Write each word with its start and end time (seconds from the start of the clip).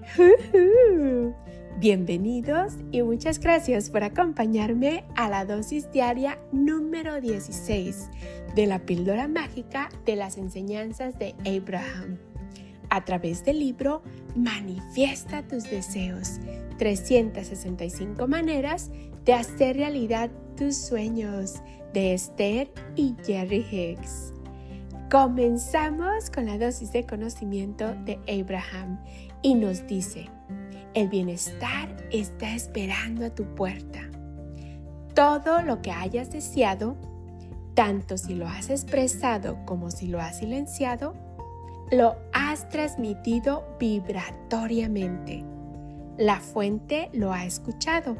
Bienvenidos 1.78 2.74
y 2.90 3.02
muchas 3.02 3.38
gracias 3.38 3.90
por 3.90 4.02
acompañarme 4.02 5.04
a 5.14 5.28
la 5.28 5.44
dosis 5.44 5.90
diaria 5.92 6.38
número 6.52 7.20
16 7.20 8.08
de 8.54 8.66
la 8.66 8.80
píldora 8.80 9.28
mágica 9.28 9.88
de 10.06 10.16
las 10.16 10.38
enseñanzas 10.38 11.18
de 11.18 11.34
Abraham. 11.46 12.18
A 12.88 13.04
través 13.04 13.44
del 13.44 13.60
libro 13.60 14.02
Manifiesta 14.34 15.46
tus 15.46 15.64
deseos, 15.64 16.40
365 16.78 18.26
maneras 18.26 18.90
de 19.24 19.34
hacer 19.34 19.76
realidad 19.76 20.30
tus 20.56 20.76
sueños, 20.76 21.56
de 21.92 22.14
Esther 22.14 22.70
y 22.96 23.16
Jerry 23.24 23.66
Hicks. 23.70 24.32
Comenzamos 25.10 26.30
con 26.30 26.46
la 26.46 26.56
dosis 26.56 26.92
de 26.92 27.04
conocimiento 27.04 27.96
de 28.04 28.20
Abraham 28.28 29.00
y 29.42 29.56
nos 29.56 29.84
dice, 29.88 30.28
el 30.94 31.08
bienestar 31.08 31.96
está 32.12 32.54
esperando 32.54 33.26
a 33.26 33.30
tu 33.30 33.42
puerta. 33.56 34.08
Todo 35.12 35.62
lo 35.62 35.82
que 35.82 35.90
hayas 35.90 36.30
deseado, 36.30 36.96
tanto 37.74 38.16
si 38.18 38.36
lo 38.36 38.46
has 38.46 38.70
expresado 38.70 39.58
como 39.66 39.90
si 39.90 40.06
lo 40.06 40.20
has 40.20 40.38
silenciado, 40.38 41.14
lo 41.90 42.14
has 42.32 42.68
transmitido 42.68 43.64
vibratoriamente. 43.80 45.44
La 46.18 46.38
fuente 46.38 47.10
lo 47.12 47.32
ha 47.32 47.44
escuchado, 47.46 48.16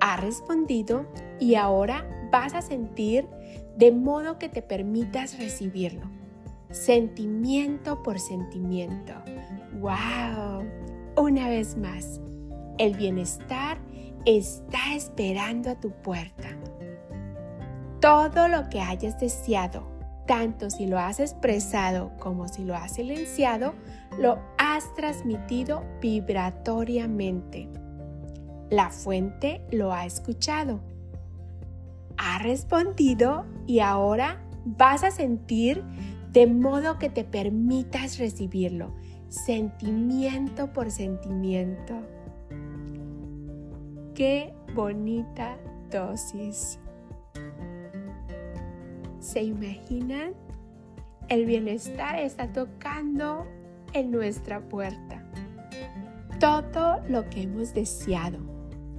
ha 0.00 0.16
respondido 0.18 1.06
y 1.40 1.56
ahora 1.56 2.06
vas 2.34 2.52
a 2.54 2.62
sentir 2.62 3.28
de 3.76 3.92
modo 3.92 4.40
que 4.40 4.48
te 4.48 4.60
permitas 4.60 5.38
recibirlo, 5.38 6.10
sentimiento 6.72 8.02
por 8.02 8.18
sentimiento. 8.18 9.12
¡Wow! 9.74 10.64
Una 11.16 11.48
vez 11.48 11.76
más, 11.76 12.20
el 12.78 12.96
bienestar 12.96 13.78
está 14.26 14.96
esperando 14.96 15.70
a 15.70 15.78
tu 15.78 15.92
puerta. 15.92 16.48
Todo 18.00 18.48
lo 18.48 18.68
que 18.68 18.80
hayas 18.80 19.20
deseado, 19.20 19.86
tanto 20.26 20.70
si 20.70 20.88
lo 20.88 20.98
has 20.98 21.20
expresado 21.20 22.10
como 22.18 22.48
si 22.48 22.64
lo 22.64 22.74
has 22.74 22.94
silenciado, 22.94 23.74
lo 24.18 24.40
has 24.58 24.92
transmitido 24.96 25.84
vibratoriamente. 26.00 27.68
La 28.70 28.90
fuente 28.90 29.64
lo 29.70 29.92
ha 29.92 30.04
escuchado 30.04 30.93
ha 32.24 32.38
respondido 32.38 33.44
y 33.66 33.80
ahora 33.80 34.40
vas 34.64 35.04
a 35.04 35.10
sentir 35.10 35.84
de 36.32 36.46
modo 36.46 36.98
que 36.98 37.10
te 37.10 37.22
permitas 37.22 38.18
recibirlo, 38.18 38.94
sentimiento 39.28 40.72
por 40.72 40.90
sentimiento. 40.90 41.94
Qué 44.14 44.54
bonita 44.74 45.58
dosis. 45.90 46.78
¿Se 49.20 49.42
imaginan? 49.42 50.32
El 51.28 51.44
bienestar 51.44 52.18
está 52.18 52.52
tocando 52.52 53.46
en 53.92 54.10
nuestra 54.10 54.60
puerta. 54.60 55.22
Todo 56.40 57.02
lo 57.08 57.28
que 57.28 57.42
hemos 57.42 57.74
deseado, 57.74 58.38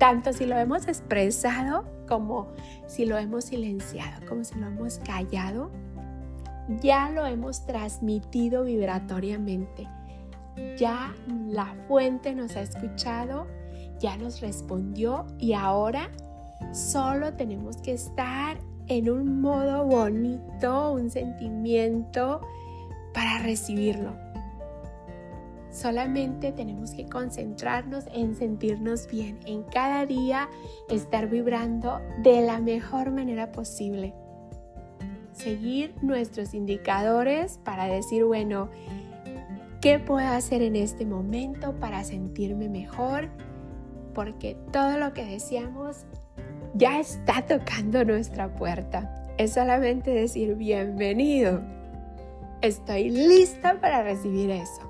tanto 0.00 0.32
si 0.32 0.46
lo 0.46 0.56
hemos 0.56 0.88
expresado 0.88 1.84
como 2.08 2.48
si 2.86 3.04
lo 3.04 3.18
hemos 3.18 3.44
silenciado, 3.44 4.26
como 4.26 4.42
si 4.44 4.58
lo 4.58 4.66
hemos 4.66 4.98
callado, 4.98 5.70
ya 6.80 7.10
lo 7.10 7.26
hemos 7.26 7.66
transmitido 7.66 8.64
vibratoriamente. 8.64 9.86
Ya 10.78 11.14
la 11.48 11.74
fuente 11.86 12.34
nos 12.34 12.56
ha 12.56 12.62
escuchado, 12.62 13.46
ya 14.00 14.16
nos 14.16 14.40
respondió 14.40 15.26
y 15.38 15.52
ahora 15.52 16.10
solo 16.72 17.34
tenemos 17.34 17.76
que 17.76 17.92
estar 17.92 18.58
en 18.86 19.10
un 19.10 19.42
modo 19.42 19.84
bonito, 19.84 20.92
un 20.92 21.10
sentimiento 21.10 22.40
para 23.12 23.40
recibirlo. 23.40 24.29
Solamente 25.70 26.50
tenemos 26.52 26.92
que 26.92 27.06
concentrarnos 27.06 28.06
en 28.12 28.34
sentirnos 28.34 29.06
bien, 29.06 29.38
en 29.46 29.62
cada 29.62 30.04
día 30.04 30.48
estar 30.88 31.28
vibrando 31.28 32.00
de 32.22 32.40
la 32.40 32.58
mejor 32.60 33.12
manera 33.12 33.52
posible. 33.52 34.12
Seguir 35.32 35.94
nuestros 36.02 36.54
indicadores 36.54 37.58
para 37.64 37.86
decir, 37.86 38.24
bueno, 38.24 38.68
¿qué 39.80 40.00
puedo 40.00 40.26
hacer 40.26 40.60
en 40.62 40.74
este 40.74 41.06
momento 41.06 41.78
para 41.78 42.02
sentirme 42.02 42.68
mejor? 42.68 43.28
Porque 44.12 44.56
todo 44.72 44.98
lo 44.98 45.14
que 45.14 45.24
deseamos 45.24 46.04
ya 46.74 46.98
está 46.98 47.46
tocando 47.46 48.04
nuestra 48.04 48.54
puerta. 48.56 49.32
Es 49.38 49.54
solamente 49.54 50.10
decir, 50.10 50.56
bienvenido. 50.56 51.62
Estoy 52.60 53.08
lista 53.08 53.80
para 53.80 54.02
recibir 54.02 54.50
eso. 54.50 54.89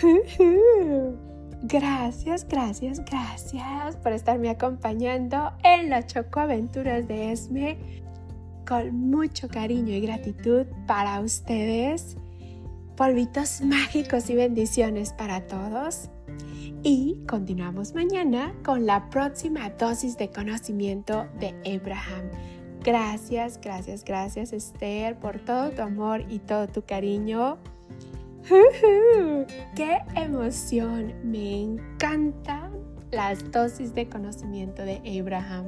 Gracias, 1.62 2.46
gracias, 2.46 3.04
gracias 3.04 3.96
por 3.96 4.12
estarme 4.12 4.48
acompañando 4.48 5.50
en 5.64 5.90
las 5.90 6.06
Chocoaventuras 6.06 7.08
de 7.08 7.32
Esme. 7.32 7.76
Con 8.66 9.10
mucho 9.10 9.48
cariño 9.48 9.92
y 9.92 10.00
gratitud 10.00 10.66
para 10.86 11.20
ustedes. 11.20 12.16
Polvitos 12.96 13.60
mágicos 13.62 14.30
y 14.30 14.36
bendiciones 14.36 15.12
para 15.12 15.46
todos. 15.48 16.10
Y 16.84 17.24
continuamos 17.26 17.94
mañana 17.94 18.54
con 18.64 18.86
la 18.86 19.10
próxima 19.10 19.70
dosis 19.70 20.16
de 20.16 20.30
conocimiento 20.30 21.26
de 21.40 21.48
Abraham. 21.74 22.30
Gracias, 22.84 23.60
gracias, 23.60 24.04
gracias 24.04 24.52
Esther 24.52 25.18
por 25.18 25.40
todo 25.40 25.70
tu 25.70 25.82
amor 25.82 26.24
y 26.28 26.38
todo 26.38 26.68
tu 26.68 26.82
cariño. 26.82 27.58
¡Qué 29.74 29.98
emoción! 30.14 31.12
Me 31.22 31.62
encantan 31.62 32.72
las 33.10 33.50
dosis 33.50 33.94
de 33.94 34.08
conocimiento 34.08 34.82
de 34.82 35.02
Abraham. 35.20 35.66